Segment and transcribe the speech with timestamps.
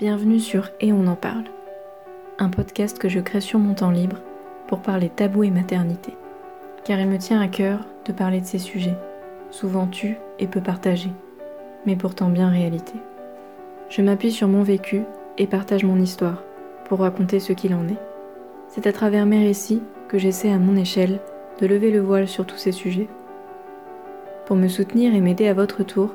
[0.00, 1.44] Bienvenue sur Et on en parle,
[2.38, 4.16] un podcast que je crée sur mon temps libre
[4.66, 6.14] pour parler tabou et maternité,
[6.84, 8.96] car il me tient à cœur de parler de ces sujets,
[9.50, 11.12] souvent tus et peu partagés,
[11.84, 12.94] mais pourtant bien réalité.
[13.90, 15.02] Je m'appuie sur mon vécu
[15.36, 16.44] et partage mon histoire
[16.86, 18.00] pour raconter ce qu'il en est.
[18.68, 21.20] C'est à travers mes récits que j'essaie à mon échelle
[21.60, 23.10] de lever le voile sur tous ces sujets.
[24.46, 26.14] Pour me soutenir et m'aider à votre tour,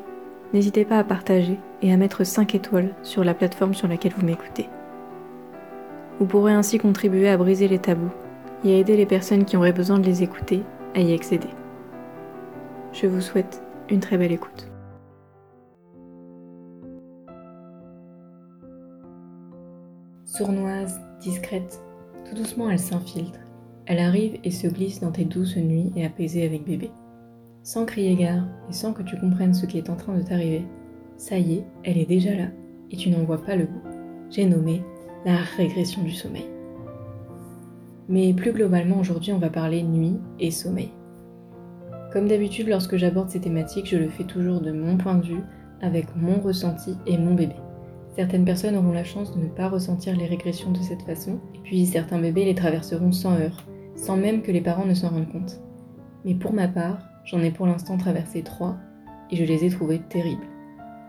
[0.54, 4.26] n'hésitez pas à partager et à mettre 5 étoiles sur la plateforme sur laquelle vous
[4.26, 4.70] m'écoutez.
[6.20, 8.12] Vous pourrez ainsi contribuer à briser les tabous
[8.64, 10.64] et à aider les personnes qui auraient besoin de les écouter
[10.96, 11.50] à y accéder.
[12.94, 14.72] Je vous souhaite une très belle écoute.
[20.24, 21.82] Sournoise, discrète,
[22.28, 23.40] tout doucement elle s'infiltre.
[23.86, 26.92] Elle arrive et se glisse dans tes douces nuits et apaisée avec bébé
[27.66, 30.66] sans crier gare et sans que tu comprennes ce qui est en train de t'arriver.
[31.18, 32.48] Ça y est, elle est déjà là
[32.92, 33.82] et tu n'en vois pas le bout.
[34.30, 34.84] J'ai nommé
[35.26, 36.46] la régression du sommeil.
[38.08, 40.92] Mais plus globalement, aujourd'hui, on va parler nuit et sommeil.
[42.14, 45.44] Comme d'habitude, lorsque j'aborde ces thématiques, je le fais toujours de mon point de vue,
[45.82, 47.56] avec mon ressenti et mon bébé.
[48.16, 51.60] Certaines personnes auront la chance de ne pas ressentir les régressions de cette façon, et
[51.64, 55.32] puis certains bébés les traverseront sans heurts, sans même que les parents ne s'en rendent
[55.32, 55.60] compte.
[56.24, 58.78] Mais pour ma part, J'en ai pour l'instant traversé trois
[59.32, 60.46] et je les ai trouvés terribles.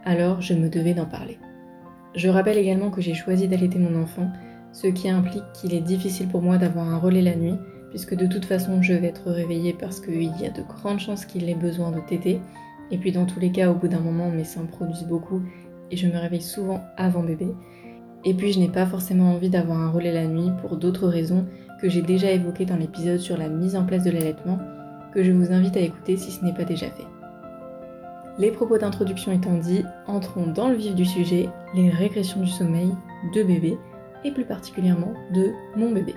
[0.06, 1.36] Alors je me devais d'en parler.
[2.14, 4.30] Je rappelle également que j'ai choisi d'allaiter mon enfant,
[4.72, 7.56] ce qui implique qu'il est difficile pour moi d'avoir un relais la nuit,
[7.90, 11.26] puisque de toute façon je vais être réveillée parce qu'il y a de grandes chances
[11.26, 12.40] qu'il ait besoin de téter,
[12.92, 15.42] et puis dans tous les cas au bout d'un moment mes seins produisent beaucoup
[15.90, 17.48] et je me réveille souvent avant bébé.
[18.24, 21.46] Et puis je n'ai pas forcément envie d'avoir un relais la nuit pour d'autres raisons
[21.82, 24.60] que j'ai déjà évoquées dans l'épisode sur la mise en place de l'allaitement,
[25.12, 27.15] que je vous invite à écouter si ce n'est pas déjà fait.
[28.38, 32.90] Les propos d'introduction étant dit, entrons dans le vif du sujet, les régressions du sommeil
[33.34, 33.78] de bébé,
[34.24, 36.14] et plus particulièrement de mon bébé.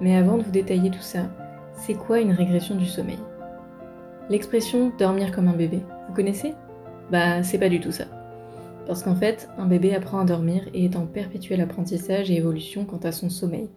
[0.00, 1.30] Mais avant de vous détailler tout ça,
[1.74, 3.18] c'est quoi une régression du sommeil?
[4.30, 6.54] L'expression dormir comme un bébé, vous connaissez?
[7.10, 8.04] Bah c'est pas du tout ça.
[8.86, 12.84] Parce qu'en fait, un bébé apprend à dormir et est en perpétuel apprentissage et évolution
[12.86, 13.68] quant à son sommeil.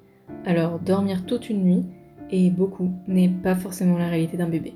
[0.46, 1.86] Alors dormir toute une nuit,
[2.32, 4.76] et beaucoup n'est pas forcément la réalité d'un bébé.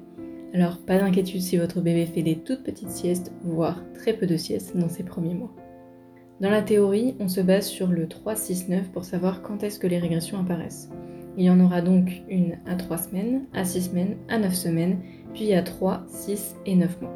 [0.53, 4.38] Alors pas d'inquiétude si votre bébé fait des toutes petites siestes, voire très peu de
[4.38, 5.52] siestes dans ses premiers mois.
[6.41, 9.97] Dans la théorie, on se base sur le 3-6-9 pour savoir quand est-ce que les
[9.97, 10.92] régressions apparaissent.
[11.38, 15.00] Il y en aura donc une à 3 semaines, à 6 semaines, à 9 semaines,
[15.34, 17.13] puis à 3, 6 et 9 mois.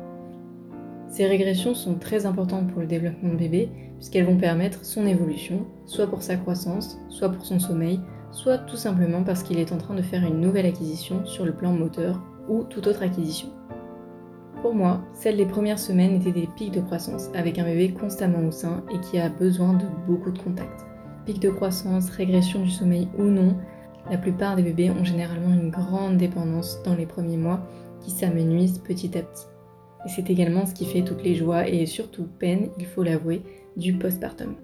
[1.07, 5.67] Ces régressions sont très importantes pour le développement de bébé puisqu'elles vont permettre son évolution,
[5.85, 7.99] soit pour sa croissance, soit pour son sommeil,
[8.31, 11.53] soit tout simplement parce qu'il est en train de faire une nouvelle acquisition sur le
[11.53, 13.49] plan moteur ou toute autre acquisition.
[14.61, 18.47] Pour moi, celles des premières semaines étaient des pics de croissance, avec un bébé constamment
[18.47, 20.85] au sein et qui a besoin de beaucoup de contact.
[21.25, 23.55] Pic de croissance, régression du sommeil ou non,
[24.09, 27.59] la plupart des bébés ont généralement une grande dépendance dans les premiers mois
[28.01, 29.45] qui s'amenuisent petit à petit.
[30.05, 33.41] Et c'est également ce qui fait toutes les joies et surtout peines, il faut l'avouer,
[33.75, 34.55] du postpartum.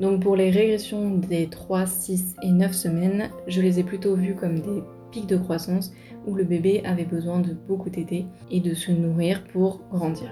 [0.00, 4.34] Donc pour les régressions des 3, 6 et 9 semaines, je les ai plutôt vues
[4.34, 5.92] comme des pics de croissance
[6.26, 10.30] où le bébé avait besoin de beaucoup d'aider et de se nourrir pour grandir.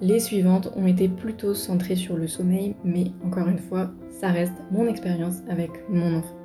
[0.00, 4.54] Les suivantes ont été plutôt centrées sur le sommeil, mais encore une fois, ça reste
[4.70, 6.36] mon expérience avec mon enfant.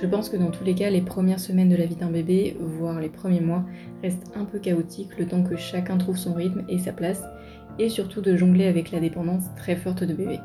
[0.00, 2.56] Je pense que dans tous les cas, les premières semaines de la vie d'un bébé,
[2.60, 3.64] voire les premiers mois,
[4.02, 7.22] restent un peu chaotiques le temps que chacun trouve son rythme et sa place,
[7.78, 10.38] et surtout de jongler avec la dépendance très forte de bébé.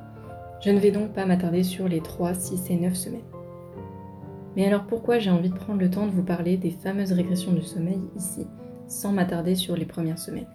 [0.62, 3.22] Je ne vais donc pas m'attarder sur les 3, 6 et 9 semaines.
[4.56, 7.54] Mais alors pourquoi j'ai envie de prendre le temps de vous parler des fameuses régressions
[7.54, 8.48] du sommeil ici,
[8.88, 10.48] sans m'attarder sur les premières semaines?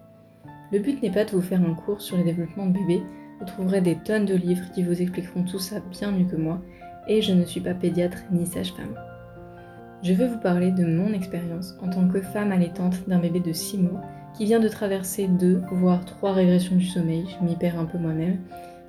[0.70, 3.02] Le but n'est pas de vous faire un cours sur le développement de bébé,
[3.40, 6.60] vous trouverez des tonnes de livres qui vous expliqueront tout ça bien mieux que moi,
[7.08, 8.94] et je ne suis pas pédiatre ni sage-femme.
[10.02, 13.52] Je veux vous parler de mon expérience en tant que femme allaitante d'un bébé de
[13.52, 14.02] 6 mois
[14.36, 17.98] qui vient de traverser 2 voire 3 régressions du sommeil, je m'y perds un peu
[17.98, 18.38] moi-même,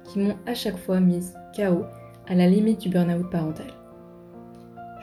[0.03, 1.85] qui m'ont à chaque fois mise KO
[2.28, 3.78] à la limite du burn-out parental.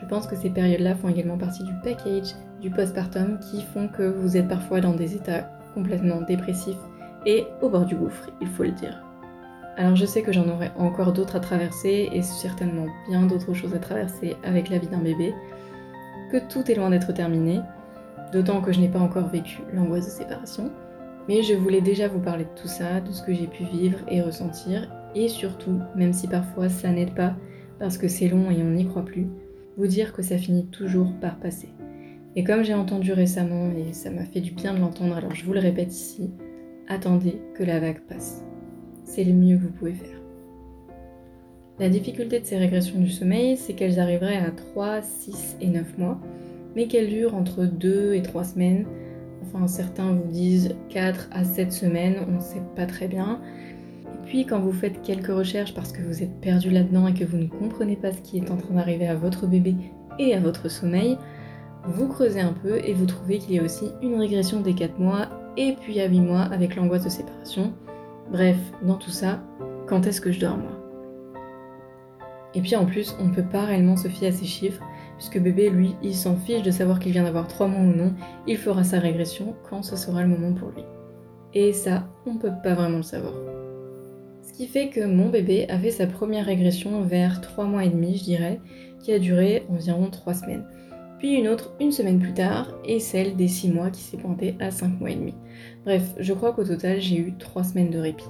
[0.01, 4.03] Je pense que ces périodes-là font également partie du package du postpartum qui font que
[4.03, 6.77] vous êtes parfois dans des états complètement dépressifs
[7.27, 9.03] et au bord du gouffre, il faut le dire.
[9.77, 13.75] Alors je sais que j'en aurai encore d'autres à traverser et certainement bien d'autres choses
[13.75, 15.35] à traverser avec la vie d'un bébé,
[16.33, 17.61] que tout est loin d'être terminé,
[18.33, 20.71] d'autant que je n'ai pas encore vécu l'angoisse de séparation,
[21.29, 23.99] mais je voulais déjà vous parler de tout ça, de ce que j'ai pu vivre
[24.09, 27.35] et ressentir, et surtout, même si parfois ça n'aide pas,
[27.79, 29.27] parce que c'est long et on n'y croit plus,
[29.77, 31.69] vous dire que ça finit toujours par passer.
[32.35, 35.45] Et comme j'ai entendu récemment, et ça m'a fait du bien de l'entendre, alors je
[35.45, 36.31] vous le répète ici,
[36.89, 38.45] attendez que la vague passe.
[39.05, 40.21] C'est le mieux que vous pouvez faire.
[41.79, 45.99] La difficulté de ces régressions du sommeil, c'est qu'elles arriveraient à 3, 6 et 9
[45.99, 46.21] mois,
[46.75, 48.87] mais qu'elles durent entre 2 et 3 semaines.
[49.43, 53.41] Enfin, certains vous disent 4 à 7 semaines, on ne sait pas très bien.
[54.27, 57.39] Puis, quand vous faites quelques recherches parce que vous êtes perdu là-dedans et que vous
[57.39, 59.77] ne comprenez pas ce qui est en train d'arriver à votre bébé
[60.19, 61.17] et à votre sommeil,
[61.85, 64.99] vous creusez un peu et vous trouvez qu'il y a aussi une régression des 4
[64.99, 67.73] mois et puis à 8 mois avec l'angoisse de séparation.
[68.33, 69.41] Bref, dans tout ça,
[69.87, 70.73] quand est-ce que je dors moi?
[72.55, 74.83] Et puis en plus, on ne peut pas réellement se fier à ces chiffres,
[75.19, 78.15] puisque bébé, lui, il s'en fiche de savoir qu'il vient d'avoir 3 mois ou non,
[78.49, 80.83] il fera sa régression quand ce sera le moment pour lui.
[81.55, 83.35] Et ça, on ne peut pas vraiment le savoir.
[84.57, 88.17] Qui fait que mon bébé a fait sa première régression vers 3 mois et demi,
[88.17, 88.61] je dirais,
[89.01, 90.65] qui a duré environ 3 semaines
[91.19, 94.55] puis une autre une semaine plus tard, et celle des 6 mois qui s'est pointée
[94.61, 95.35] à 5 mois et demi.
[95.85, 98.25] Bref, je crois qu'au total j'ai eu 3 semaines de répit.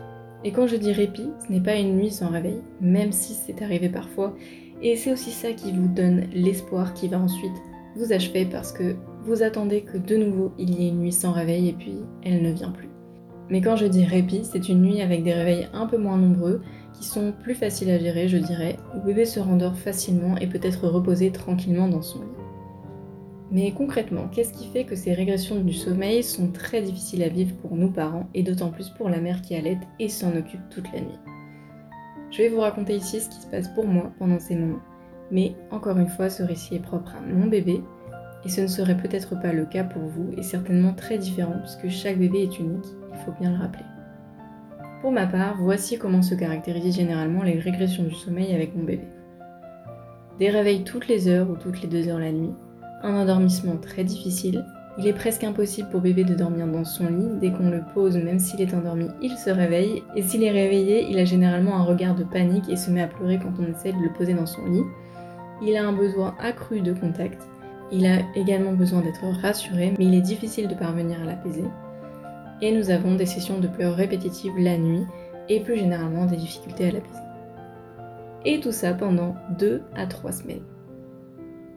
[0.44, 3.62] Et quand je dis répit, ce n'est pas une nuit sans réveil, même si c'est
[3.62, 4.36] arrivé parfois,
[4.82, 7.56] et c'est aussi ça qui vous donne l'espoir qui va ensuite
[7.96, 8.94] vous achever parce que
[9.24, 12.42] vous attendez que de nouveau il y ait une nuit sans réveil et puis elle
[12.42, 12.95] ne vient plus.
[13.48, 16.62] Mais quand je dis répit, c'est une nuit avec des réveils un peu moins nombreux,
[16.92, 20.60] qui sont plus faciles à gérer, je dirais, où bébé se rendort facilement et peut
[20.62, 22.26] être reposé tranquillement dans son lit.
[23.52, 27.54] Mais concrètement, qu'est-ce qui fait que ces régressions du sommeil sont très difficiles à vivre
[27.56, 30.92] pour nous parents et d'autant plus pour la mère qui allait et s'en occupe toute
[30.92, 31.18] la nuit?
[32.32, 34.82] Je vais vous raconter ici ce qui se passe pour moi pendant ces moments.
[35.30, 37.82] Mais encore une fois, ce récit est propre à mon bébé
[38.44, 41.88] et ce ne serait peut-être pas le cas pour vous et certainement très différent puisque
[41.88, 42.86] chaque bébé est unique,
[43.18, 43.84] il faut bien le rappeler.
[45.00, 49.06] Pour ma part, voici comment se caractérisent généralement les régressions du sommeil avec mon bébé.
[50.38, 52.54] Des réveils toutes les heures ou toutes les deux heures la nuit,
[53.02, 54.64] un endormissement très difficile.
[54.98, 57.38] Il est presque impossible pour bébé de dormir dans son lit.
[57.40, 60.02] Dès qu'on le pose, même s'il est endormi, il se réveille.
[60.14, 63.06] Et s'il est réveillé, il a généralement un regard de panique et se met à
[63.06, 64.84] pleurer quand on essaie de le poser dans son lit.
[65.62, 67.46] Il a un besoin accru de contact.
[67.92, 71.64] Il a également besoin d'être rassuré, mais il est difficile de parvenir à l'apaiser.
[72.62, 75.04] Et nous avons des sessions de pleurs répétitives la nuit
[75.48, 77.20] et plus généralement des difficultés à l'apaiser.
[78.44, 80.64] Et tout ça pendant 2 à 3 semaines.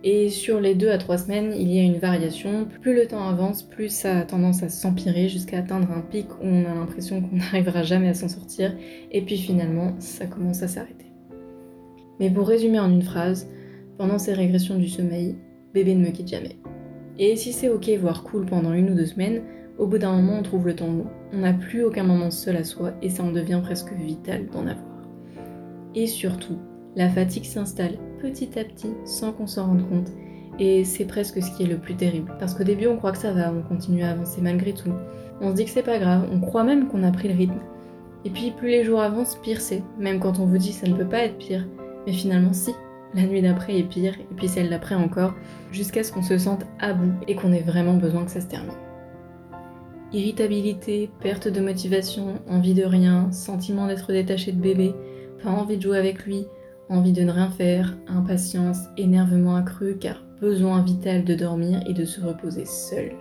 [0.03, 2.65] Et sur les deux à trois semaines, il y a une variation.
[2.81, 6.45] Plus le temps avance, plus ça a tendance à s'empirer jusqu'à atteindre un pic où
[6.45, 8.73] on a l'impression qu'on n'arrivera jamais à s'en sortir.
[9.11, 11.07] Et puis finalement, ça commence à s'arrêter.
[12.19, 13.49] Mais pour résumer en une phrase,
[13.97, 15.35] pendant ces régressions du sommeil,
[15.73, 16.55] bébé ne me quitte jamais.
[17.21, 19.43] Et si c'est ok, voire cool pendant une ou deux semaines,
[19.77, 21.07] au bout d'un moment on trouve le temps long.
[21.33, 24.61] On n'a plus aucun moment seul à soi et ça en devient presque vital d'en
[24.61, 25.03] avoir.
[25.95, 26.57] Et surtout,
[26.95, 30.11] la fatigue s'installe petit à petit sans qu'on s'en rende compte.
[30.59, 32.33] Et c'est presque ce qui est le plus terrible.
[32.39, 34.91] Parce qu'au début, on croit que ça va, on continue à avancer malgré tout.
[35.41, 37.59] On se dit que c'est pas grave, on croit même qu'on a pris le rythme.
[38.25, 39.83] Et puis, plus les jours avancent, pire c'est.
[39.97, 41.67] Même quand on vous dit ça ne peut pas être pire.
[42.05, 42.71] Mais finalement, si.
[43.15, 45.33] La nuit d'après est pire, et puis celle d'après encore,
[45.71, 48.47] jusqu'à ce qu'on se sente à bout et qu'on ait vraiment besoin que ça se
[48.47, 48.77] termine.
[50.13, 54.93] Irritabilité, perte de motivation, envie de rien, sentiment d'être détaché de bébé,
[55.43, 56.45] pas envie de jouer avec lui,
[56.89, 62.05] envie de ne rien faire, impatience, énervement accru car besoin vital de dormir et de
[62.05, 63.11] se reposer seul.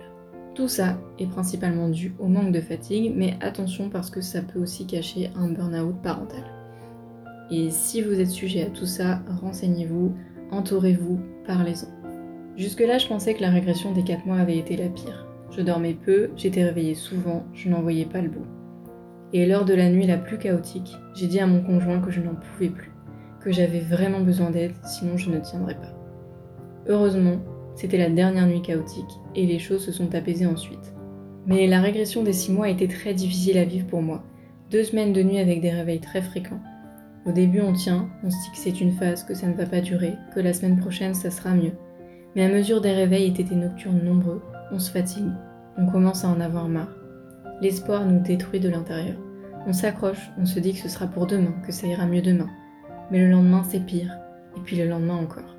[0.55, 4.59] Tout ça est principalement dû au manque de fatigue, mais attention parce que ça peut
[4.59, 6.58] aussi cacher un burn-out parental.
[7.51, 10.13] Et si vous êtes sujet à tout ça, renseignez-vous,
[10.51, 11.87] entourez-vous, parlez-en.
[12.57, 15.27] Jusque-là, je pensais que la régression des 4 mois avait été la pire.
[15.51, 18.45] Je dormais peu, j'étais réveillée souvent, je n'en voyais pas le bout.
[19.33, 22.21] Et lors de la nuit la plus chaotique, j'ai dit à mon conjoint que je
[22.21, 22.91] n'en pouvais plus
[23.39, 25.95] que j'avais vraiment besoin d'aide, sinon je ne tiendrais pas.
[26.87, 27.39] Heureusement,
[27.75, 30.93] c'était la dernière nuit chaotique et les choses se sont apaisées ensuite.
[31.45, 34.23] Mais la régression des six mois était très difficile à vivre pour moi.
[34.69, 36.59] Deux semaines de nuit avec des réveils très fréquents.
[37.25, 39.65] Au début, on tient, on se dit que c'est une phase, que ça ne va
[39.65, 41.73] pas durer, que la semaine prochaine, ça sera mieux.
[42.35, 45.31] Mais à mesure des réveils et tétés nocturnes nombreux, on se fatigue,
[45.77, 46.95] on commence à en avoir marre.
[47.61, 49.17] L'espoir nous détruit de l'intérieur.
[49.67, 52.49] On s'accroche, on se dit que ce sera pour demain, que ça ira mieux demain
[53.11, 54.17] mais le lendemain c'est pire,
[54.55, 55.55] et puis le lendemain encore.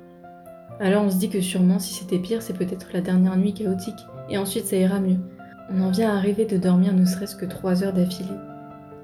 [0.79, 3.99] Alors on se dit que sûrement si c'était pire, c'est peut-être la dernière nuit chaotique,
[4.29, 5.19] et ensuite ça ira mieux.
[5.69, 8.29] On en vient à rêver de dormir ne serait-ce que 3 heures d'affilée.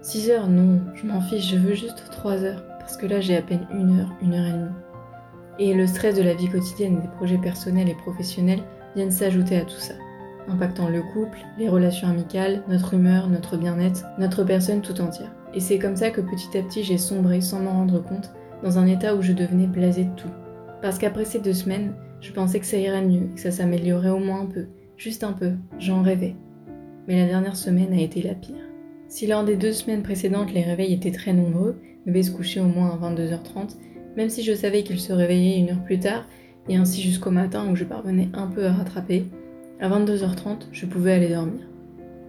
[0.08, 3.36] 6 heures, non, je m'en fiche, je veux juste 3 heures, parce que là j'ai
[3.36, 4.72] à peine une heure, une heure et demie.
[5.60, 8.64] Et le stress de la vie quotidienne, des projets personnels et professionnels
[8.96, 9.96] viennent s'ajouter à tout ça,
[10.48, 15.36] impactant le couple, les relations amicales, notre humeur, notre bien-être, notre personne tout entière.
[15.54, 18.32] Et c'est comme ça que petit à petit j'ai sombré sans m'en rendre compte
[18.64, 20.32] dans un état où je devenais blasé de tout.
[20.82, 24.20] Parce qu'après ces deux semaines, je pensais que ça irait mieux, que ça s'améliorerait au
[24.20, 26.38] moins un peu, juste un peu, j'en rêvais.
[27.10, 28.67] Mais la dernière semaine a été la pire.
[29.10, 32.66] Si lors des deux semaines précédentes les réveils étaient très nombreux, bébé se couchait au
[32.66, 33.78] moins à 22h30,
[34.18, 36.26] même si je savais qu'il se réveillait une heure plus tard,
[36.68, 39.26] et ainsi jusqu'au matin où je parvenais un peu à rattraper,
[39.80, 41.62] à 22h30, je pouvais aller dormir.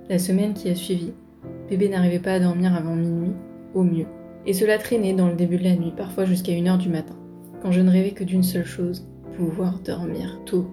[0.08, 1.12] La semaine qui a suivi,
[1.68, 3.32] bébé n'arrivait pas à dormir avant minuit,
[3.75, 4.06] au mieux.
[4.47, 7.16] Et cela traînait dans le début de la nuit, parfois jusqu'à 1h du matin,
[7.61, 10.70] quand je ne rêvais que d'une seule chose, pouvoir dormir tôt.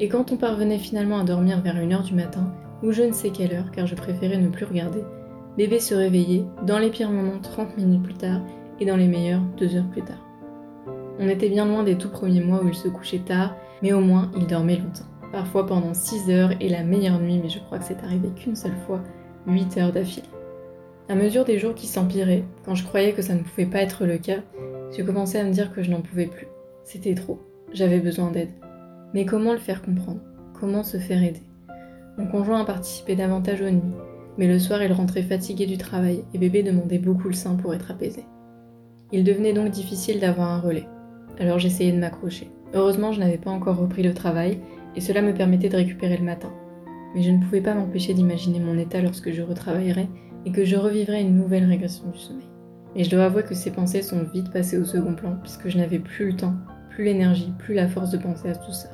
[0.00, 3.30] Et quand on parvenait finalement à dormir vers 1h du matin, ou je ne sais
[3.30, 5.00] quelle heure, car je préférais ne plus regarder,
[5.56, 8.40] bébé se réveillait, dans les pires moments 30 minutes plus tard,
[8.80, 10.24] et dans les meilleurs 2 heures plus tard.
[11.18, 14.00] On était bien loin des tout premiers mois où il se couchait tard, mais au
[14.00, 15.06] moins il dormait longtemps.
[15.32, 18.56] Parfois pendant 6 heures et la meilleure nuit, mais je crois que c'est arrivé qu'une
[18.56, 19.00] seule fois,
[19.46, 20.28] 8 heures d'affilée.
[21.08, 24.04] À mesure des jours qui s'empiraient, quand je croyais que ça ne pouvait pas être
[24.04, 24.40] le cas,
[24.94, 26.48] j'ai commencé à me dire que je n'en pouvais plus.
[26.84, 27.40] C'était trop.
[27.72, 28.50] J'avais besoin d'aide.
[29.14, 30.20] Mais comment le faire comprendre?
[30.58, 31.42] Comment se faire aider?
[32.18, 33.94] Mon conjoint a participé davantage aux nuits,
[34.38, 37.74] mais le soir il rentrait fatigué du travail et bébé demandait beaucoup le sein pour
[37.74, 38.24] être apaisé.
[39.12, 40.86] Il devenait donc difficile d'avoir un relais
[41.38, 42.50] alors j'essayais de m'accrocher.
[42.74, 44.60] Heureusement, je n'avais pas encore repris le travail,
[44.94, 46.52] et cela me permettait de récupérer le matin.
[47.14, 50.08] Mais je ne pouvais pas m'empêcher d'imaginer mon état lorsque je retravaillerais
[50.44, 52.46] et que je revivrais une nouvelle régression du sommeil.
[52.94, 55.78] Et je dois avouer que ces pensées sont vite passées au second plan, puisque je
[55.78, 56.54] n'avais plus le temps,
[56.90, 58.88] plus l'énergie, plus la force de penser à tout ça.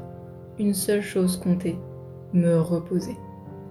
[0.58, 1.78] Une seule chose comptait,
[2.32, 3.16] me reposer.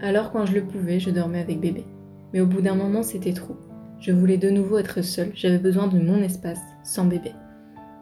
[0.04, 1.86] Alors quand je le pouvais, je dormais avec bébé.
[2.34, 3.56] Mais au bout d'un moment, c'était trop.
[4.00, 7.34] Je voulais de nouveau être seule, j'avais besoin de mon espace, sans bébé.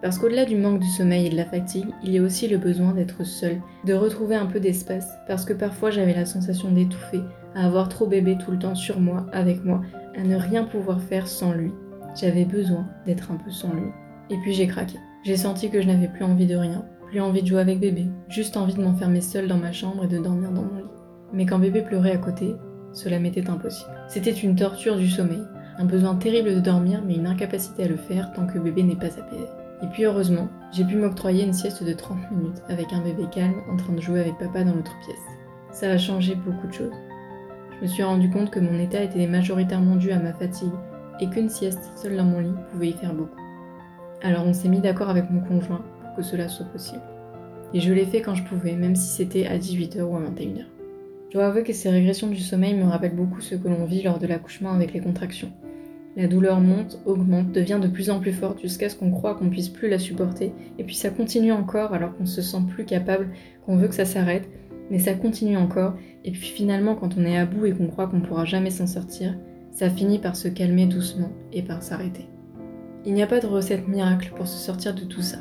[0.02, 2.58] Parce qu'au-delà du manque du sommeil et de la fatigue, il y a aussi le
[2.58, 7.20] besoin d'être seul, de retrouver un peu d'espace, parce que parfois j'avais la sensation d'étouffer,
[7.54, 9.82] à avoir trop bébé tout le temps sur moi, avec moi,
[10.18, 11.74] à ne rien pouvoir faire sans lui.
[12.16, 13.90] J'avais besoin d'être un peu sans lui.
[14.30, 14.98] Et puis j'ai craqué.
[15.26, 18.06] J'ai senti que je n'avais plus envie de rien, plus envie de jouer avec bébé,
[18.30, 20.99] juste envie de m'enfermer seule dans ma chambre et de dormir dans mon lit.
[21.34, 22.56] Mais quand bébé pleurait à côté,
[22.92, 23.92] cela m'était impossible.
[24.08, 25.44] C'était une torture du sommeil,
[25.78, 28.96] un besoin terrible de dormir mais une incapacité à le faire tant que bébé n'est
[28.96, 29.46] pas apaisé.
[29.82, 33.62] Et puis heureusement, j'ai pu m'octroyer une sieste de 30 minutes avec un bébé calme
[33.72, 35.18] en train de jouer avec papa dans l'autre pièce.
[35.72, 36.94] Ça a changé beaucoup de choses.
[37.78, 40.74] Je me suis rendu compte que mon état était majoritairement dû à ma fatigue
[41.22, 43.40] et qu'une sieste seule dans mon lit pouvait y faire beaucoup.
[44.22, 47.02] Alors on s'est mis d'accord avec mon conjoint pour que cela soit possible.
[47.74, 50.66] Et je l'ai fait quand je pouvais, même si c'était à 18h ou à 21h.
[51.30, 54.02] Je dois avouer que ces régressions du sommeil me rappellent beaucoup ce que l'on vit
[54.02, 55.52] lors de l'accouchement avec les contractions.
[56.18, 59.52] La douleur monte, augmente, devient de plus en plus forte jusqu'à ce qu'on croit qu'on
[59.52, 60.52] puisse plus la supporter.
[60.80, 63.30] Et puis ça continue encore alors qu'on se sent plus capable,
[63.64, 64.50] qu'on veut que ça s'arrête,
[64.90, 65.94] mais ça continue encore.
[66.26, 68.88] Et puis finalement, quand on est à bout et qu'on croit qu'on pourra jamais s'en
[68.88, 69.38] sortir,
[69.72, 72.28] ça finit par se calmer doucement et par s'arrêter.
[73.06, 75.38] Il n'y a pas de recette miracle pour se sortir de tout ça.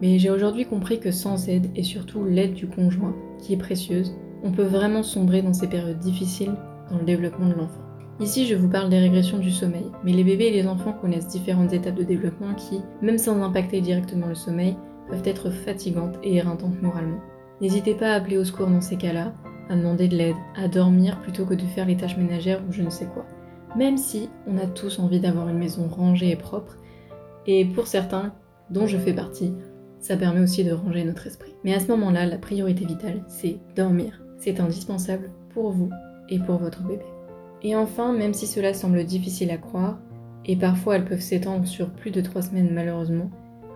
[0.00, 4.16] Mais j'ai aujourd'hui compris que sans aide et surtout l'aide du conjoint, qui est précieuse,
[4.42, 6.54] on peut vraiment sombrer dans ces périodes difficiles
[6.90, 7.80] dans le développement de l'enfant.
[8.20, 11.28] Ici, je vous parle des régressions du sommeil, mais les bébés et les enfants connaissent
[11.28, 14.76] différentes étapes de développement qui, même sans impacter directement le sommeil,
[15.08, 17.20] peuvent être fatigantes et éreintantes moralement.
[17.60, 19.32] N'hésitez pas à appeler au secours dans ces cas-là,
[19.70, 22.82] à demander de l'aide, à dormir plutôt que de faire les tâches ménagères ou je
[22.82, 23.24] ne sais quoi.
[23.76, 26.76] Même si on a tous envie d'avoir une maison rangée et propre,
[27.46, 28.34] et pour certains,
[28.68, 29.54] dont je fais partie,
[29.98, 31.54] ça permet aussi de ranger notre esprit.
[31.64, 34.22] Mais à ce moment-là, la priorité vitale, c'est dormir.
[34.40, 35.90] C'est indispensable pour vous
[36.30, 37.04] et pour votre bébé.
[37.62, 39.98] Et enfin, même si cela semble difficile à croire,
[40.46, 43.30] et parfois elles peuvent s'étendre sur plus de trois semaines malheureusement,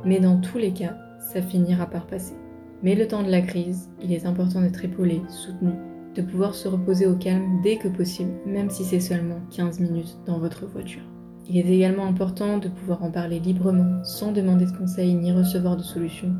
[0.06, 2.34] mais dans tous les cas, ça finira par passer.
[2.82, 5.72] Mais le temps de la crise, il est important d'être épaulé, soutenu,
[6.14, 10.16] de pouvoir se reposer au calme dès que possible, même si c'est seulement 15 minutes
[10.24, 11.02] dans votre voiture.
[11.46, 15.76] Il est également important de pouvoir en parler librement, sans demander de conseils ni recevoir
[15.76, 16.34] de solutions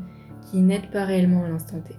[0.49, 1.93] qui n'aident pas réellement à l'instant T.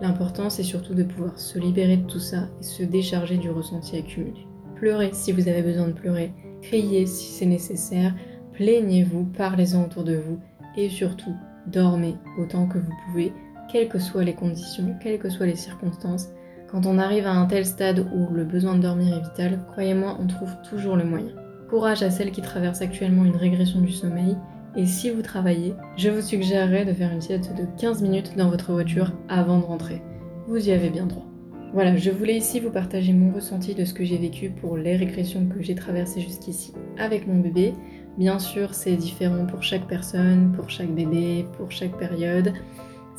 [0.00, 3.96] L'important, c'est surtout de pouvoir se libérer de tout ça et se décharger du ressenti
[3.96, 4.46] accumulé.
[4.76, 8.14] Pleurez si vous avez besoin de pleurer, criez si c'est nécessaire,
[8.54, 10.40] plaignez-vous, parlez-en autour de vous
[10.76, 11.34] et surtout,
[11.66, 13.32] dormez autant que vous pouvez,
[13.70, 16.28] quelles que soient les conditions, quelles que soient les circonstances.
[16.70, 20.16] Quand on arrive à un tel stade où le besoin de dormir est vital, croyez-moi,
[20.18, 21.34] on trouve toujours le moyen.
[21.68, 24.36] Courage à celles qui traversent actuellement une régression du sommeil
[24.76, 28.50] et si vous travaillez, je vous suggérerais de faire une sieste de 15 minutes dans
[28.50, 30.00] votre voiture avant de rentrer.
[30.46, 31.26] Vous y avez bien droit.
[31.72, 34.96] Voilà, je voulais ici vous partager mon ressenti de ce que j'ai vécu pour les
[34.96, 37.74] régressions que j'ai traversées jusqu'ici avec mon bébé.
[38.18, 42.52] Bien sûr, c'est différent pour chaque personne, pour chaque bébé, pour chaque période.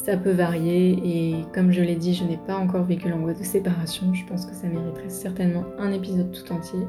[0.03, 3.45] Ça peut varier et comme je l'ai dit, je n'ai pas encore vécu l'angoisse de
[3.45, 4.13] séparation.
[4.13, 6.79] Je pense que ça mériterait certainement un épisode tout entier.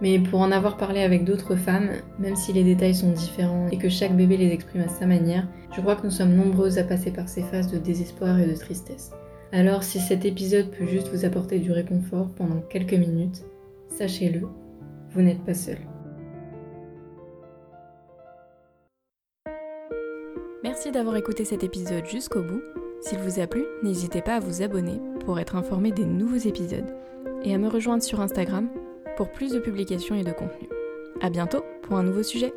[0.00, 1.88] Mais pour en avoir parlé avec d'autres femmes,
[2.18, 5.48] même si les détails sont différents et que chaque bébé les exprime à sa manière,
[5.74, 8.54] je crois que nous sommes nombreuses à passer par ces phases de désespoir et de
[8.54, 9.12] tristesse.
[9.52, 13.44] Alors si cet épisode peut juste vous apporter du réconfort pendant quelques minutes,
[13.88, 14.46] sachez-le,
[15.10, 15.78] vous n'êtes pas seul.
[20.62, 22.60] Merci d'avoir écouté cet épisode jusqu'au bout.
[23.00, 26.94] S'il vous a plu, n'hésitez pas à vous abonner pour être informé des nouveaux épisodes
[27.44, 28.68] et à me rejoindre sur Instagram
[29.16, 30.70] pour plus de publications et de contenus.
[31.20, 32.52] À bientôt pour un nouveau sujet.